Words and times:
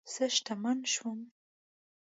زه 0.13 0.25
شتمنه 0.35 0.85
شوم 0.93 1.19